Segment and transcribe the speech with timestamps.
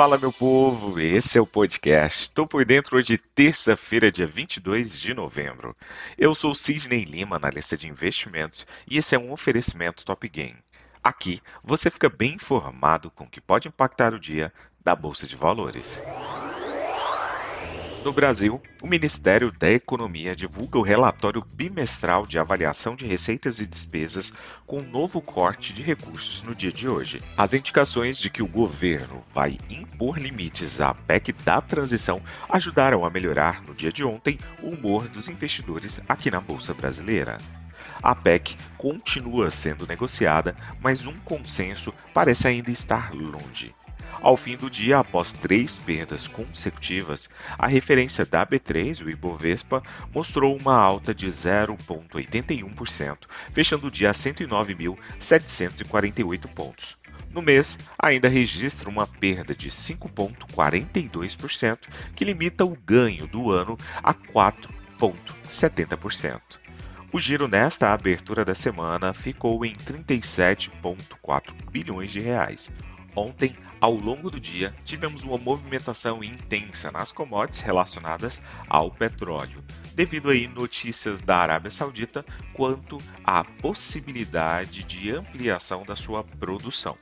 [0.00, 2.22] Fala, meu povo, esse é o podcast.
[2.22, 5.76] Estou por dentro hoje, terça-feira, dia 22 de novembro.
[6.16, 10.56] Eu sou Sidney Lima, analista de investimentos, e esse é um oferecimento Top Game.
[11.04, 14.50] Aqui você fica bem informado com o que pode impactar o dia
[14.82, 16.02] da Bolsa de Valores.
[18.02, 23.66] No Brasil, o Ministério da Economia divulga o relatório bimestral de avaliação de receitas e
[23.66, 24.32] despesas
[24.66, 27.20] com um novo corte de recursos no dia de hoje.
[27.36, 33.10] As indicações de que o governo vai impor limites à PEC da transição ajudaram a
[33.10, 37.36] melhorar no dia de ontem o humor dos investidores aqui na Bolsa Brasileira.
[38.02, 43.74] A PEC continua sendo negociada, mas um consenso parece ainda estar longe.
[44.20, 50.54] Ao fim do dia, após três perdas consecutivas, a referência da B3, o Ibovespa, mostrou
[50.56, 53.18] uma alta de 0,81%,
[53.52, 56.98] fechando o dia a 109.748 pontos.
[57.32, 61.78] No mês, ainda registra uma perda de 5,42%,
[62.14, 66.40] que limita o ganho do ano a 4,70%.
[67.12, 72.70] O giro nesta abertura da semana ficou em 37,4 bilhões de reais,
[73.14, 80.30] Ontem, ao longo do dia, tivemos uma movimentação intensa nas commodities relacionadas ao petróleo, devido
[80.30, 86.96] a notícias da Arábia Saudita quanto à possibilidade de ampliação da sua produção.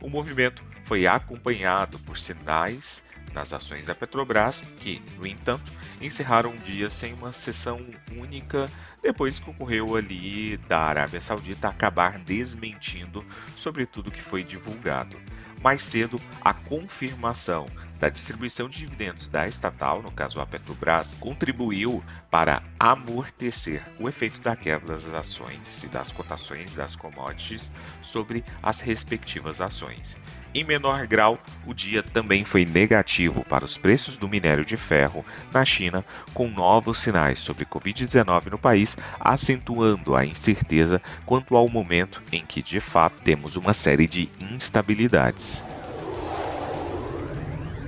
[0.00, 3.02] O movimento foi acompanhado por sinais
[3.34, 7.84] nas ações da Petrobras, que, no entanto, encerraram o dia sem uma sessão
[8.16, 8.70] única
[9.02, 13.24] depois que ocorreu ali da Arábia Saudita acabar desmentindo
[13.56, 15.20] sobre tudo que foi divulgado.
[15.62, 17.66] Mais cedo, a confirmação
[17.98, 24.40] da distribuição de dividendos da estatal, no caso a Petrobras, contribuiu para amortecer o efeito
[24.40, 30.16] da queda das ações e das cotações das commodities sobre as respectivas ações.
[30.54, 35.24] Em menor grau, o dia também foi negativo para os preços do minério de ferro
[35.52, 42.22] na China, com novos sinais sobre Covid-19 no país, acentuando a incerteza quanto ao momento
[42.32, 45.62] em que de fato temos uma série de instabilidades.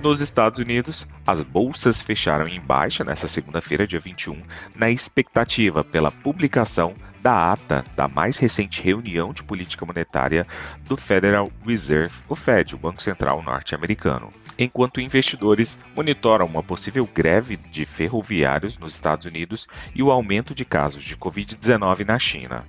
[0.03, 4.43] Nos Estados Unidos, as bolsas fecharam em baixa nesta segunda-feira, dia 21,
[4.75, 10.47] na expectativa pela publicação da ata da mais recente reunião de política monetária
[10.84, 14.33] do Federal Reserve, o Fed, o Banco Central norte-americano.
[14.59, 20.65] Enquanto investidores monitoram uma possível greve de ferroviários nos Estados Unidos e o aumento de
[20.65, 22.65] casos de Covid-19 na China.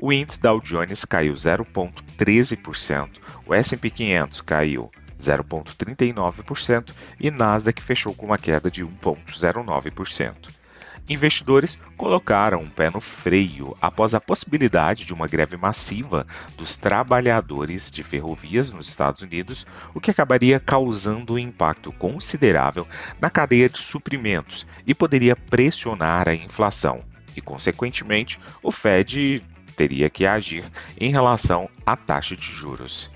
[0.00, 3.08] O índice Dow Jones caiu 0,13%,
[3.46, 4.90] o S&P 500 caiu
[5.22, 10.62] 0,39% e Nasdaq fechou com uma queda de 1,09%.
[11.08, 16.24] Investidores colocaram um pé no freio após a possibilidade de uma greve massiva
[16.56, 22.86] dos trabalhadores de ferrovias nos Estados Unidos, o que acabaria causando um impacto considerável
[23.20, 27.02] na cadeia de suprimentos e poderia pressionar a inflação.
[27.36, 29.42] E, consequentemente, o Fed
[29.76, 30.64] teria que agir
[30.98, 33.10] em relação à taxa de juros.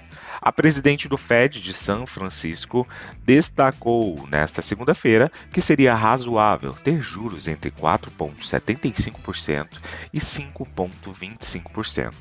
[0.47, 2.87] A presidente do Fed de São Francisco
[3.25, 9.81] destacou nesta segunda-feira que seria razoável ter juros entre 4,75%
[10.13, 12.15] e 5,25%.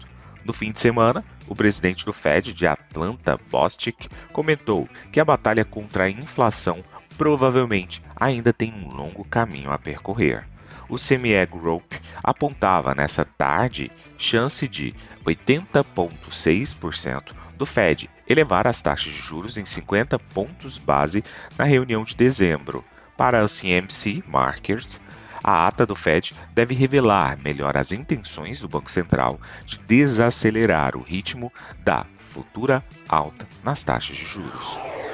[0.44, 5.63] No fim de semana, o presidente do Fed de Atlanta, Bostic, comentou que a batalha
[5.63, 6.84] contra a inflação
[7.19, 10.47] provavelmente ainda tem um longo caminho a percorrer.
[10.90, 11.94] O CME Group
[12.24, 20.17] apontava nessa tarde chance de 80,6% do Fed elevar as taxas de juros em 50
[20.19, 21.23] pontos base
[21.57, 22.83] na reunião de dezembro.
[23.17, 24.99] Para o CMC Markers,
[25.43, 31.01] a ata do Fed deve revelar melhor as intenções do Banco Central de desacelerar o
[31.01, 35.04] ritmo da futura alta nas taxas de juros.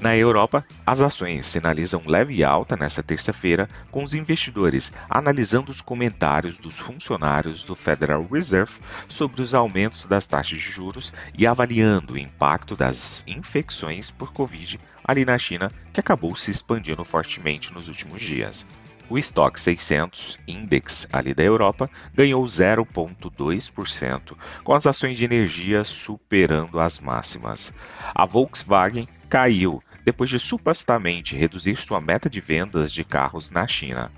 [0.00, 6.56] Na Europa, as ações sinalizam leve alta nesta terça-feira, com os investidores analisando os comentários
[6.56, 12.18] dos funcionários do Federal Reserve sobre os aumentos das taxas de juros e avaliando o
[12.18, 18.22] impacto das infecções por Covid ali na China, que acabou se expandindo fortemente nos últimos
[18.22, 18.66] dias.
[19.10, 26.78] O estoque 600 Index ali da Europa ganhou 0,2%, com as ações de energia superando
[26.78, 27.72] as máximas.
[28.14, 34.12] A Volkswagen caiu depois de supostamente reduzir sua meta de vendas de carros na China.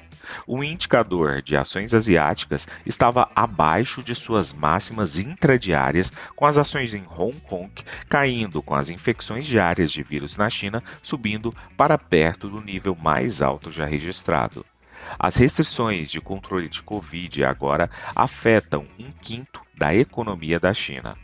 [0.47, 7.05] O indicador de ações asiáticas estava abaixo de suas máximas intradiárias, com as ações em
[7.07, 7.73] Hong Kong
[8.09, 13.43] caindo com as infecções diárias de vírus na China subindo para perto do nível mais
[13.43, 14.65] alto já registrado.
[15.19, 21.17] As restrições de controle de Covid agora afetam um quinto da economia da China.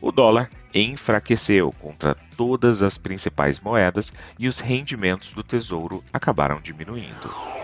[0.00, 7.61] O dólar enfraqueceu contra todas as principais moedas e os rendimentos do tesouro acabaram diminuindo.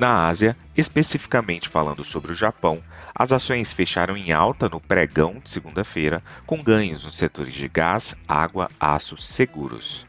[0.00, 2.82] Na Ásia, especificamente falando sobre o Japão,
[3.14, 8.16] as ações fecharam em alta no pregão de segunda-feira, com ganhos nos setores de gás,
[8.26, 10.06] água, aço, seguros.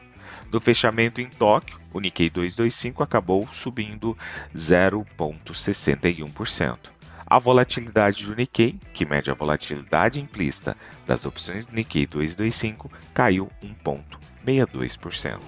[0.50, 4.16] No fechamento em Tóquio, o Nikkei 225 acabou subindo
[4.56, 6.78] 0,61%.
[7.26, 10.74] A volatilidade do Nikkei, que mede a volatilidade implícita
[11.06, 15.38] das opções do Nikkei 225, caiu 1,62%.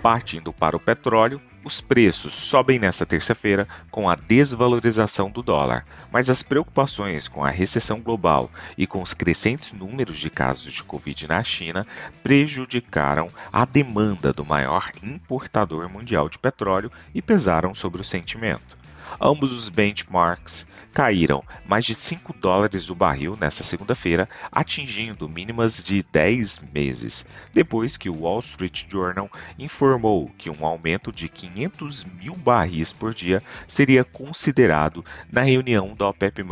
[0.00, 1.38] Partindo para o petróleo,
[1.68, 7.50] os preços sobem nesta terça-feira com a desvalorização do dólar, mas as preocupações com a
[7.50, 11.86] recessão global e com os crescentes números de casos de Covid na China
[12.22, 18.77] prejudicaram a demanda do maior importador mundial de petróleo e pesaram sobre o sentimento.
[19.20, 26.02] Ambos os benchmarks caíram mais de 5 dólares o barril nesta segunda-feira, atingindo mínimas de
[26.02, 32.34] 10 meses, depois que o Wall Street Journal informou que um aumento de 500 mil
[32.34, 36.44] barris por dia seria considerado na reunião da OPEP+,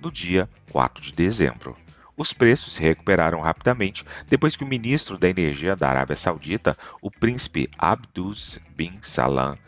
[0.00, 1.76] no dia 4 de dezembro.
[2.16, 7.10] Os preços se recuperaram rapidamente depois que o ministro da Energia da Arábia Saudita, o
[7.10, 9.58] príncipe Abdus bin Salam,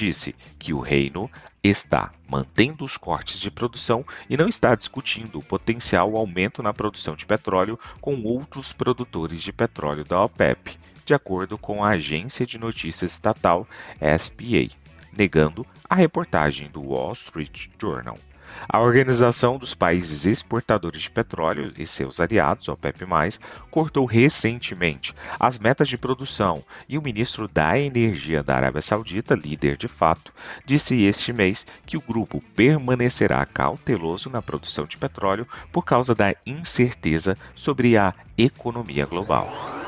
[0.00, 1.30] disse que o reino
[1.62, 7.14] está mantendo os cortes de produção e não está discutindo o potencial aumento na produção
[7.14, 12.56] de petróleo com outros produtores de petróleo da OPEP, de acordo com a agência de
[12.56, 13.68] notícias estatal
[14.18, 14.74] SPA,
[15.12, 18.16] negando a reportagem do Wall Street Journal.
[18.68, 23.04] A Organização dos Países Exportadores de Petróleo e seus aliados, OPEP+,
[23.70, 29.76] cortou recentemente as metas de produção e o ministro da Energia da Arábia Saudita, líder
[29.76, 30.32] de fato,
[30.64, 36.34] disse este mês que o grupo permanecerá cauteloso na produção de petróleo por causa da
[36.46, 39.79] incerteza sobre a economia global.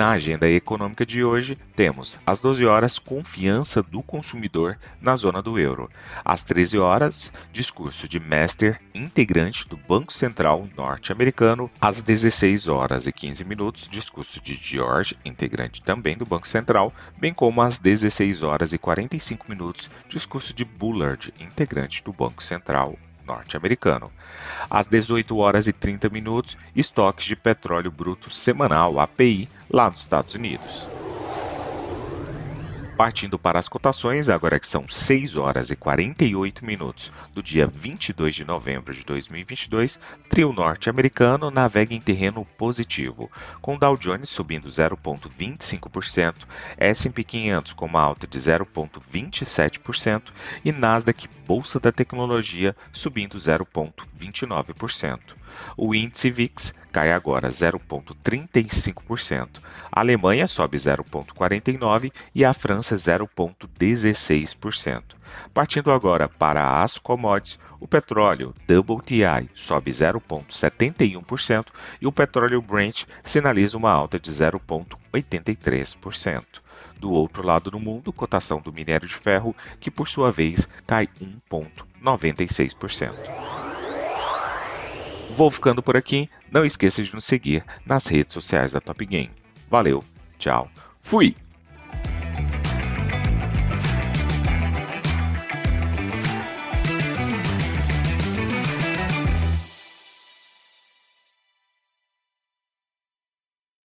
[0.00, 5.58] Na agenda econômica de hoje, temos às 12 horas confiança do consumidor na zona do
[5.58, 5.90] euro.
[6.24, 11.70] Às 13 horas, discurso de Mester, integrante do Banco Central norte-americano.
[11.78, 17.34] Às 16 horas e 15 minutos, discurso de George, integrante também do Banco Central, bem
[17.34, 22.96] como às 16 horas e 45 minutos, discurso de Bullard, integrante do Banco Central
[23.30, 24.10] norte-americano.
[24.68, 30.34] Às 18 horas e 30 minutos, estoques de petróleo bruto semanal API lá nos Estados
[30.34, 30.99] Unidos.
[33.00, 38.34] Partindo para as cotações, agora que são 6 horas e 48 minutos do dia 22
[38.34, 39.98] de novembro de 2022,
[40.28, 43.30] trio norte-americano navega em terreno positivo,
[43.62, 46.34] com Dow Jones subindo 0,25%,
[46.76, 50.24] S&P 500 com uma alta de 0,27%
[50.62, 55.40] e Nasdaq Bolsa da Tecnologia subindo 0,29%.
[55.76, 59.60] O índice VIX cai agora 0,35%.
[59.90, 65.02] A Alemanha sobe 0,49% e a França 0,16%.
[65.54, 71.66] Partindo agora para as commodities, o petróleo WTI sobe 0,71%
[72.00, 76.44] e o petróleo Brent sinaliza uma alta de 0,83%.
[76.98, 81.08] Do outro lado do mundo, cotação do minério de ferro, que por sua vez cai
[81.50, 83.14] 1,96%.
[85.34, 86.28] Vou ficando por aqui.
[86.50, 89.30] Não esqueça de nos seguir nas redes sociais da Top Game.
[89.70, 90.04] Valeu,
[90.38, 90.68] tchau,
[91.00, 91.34] fui!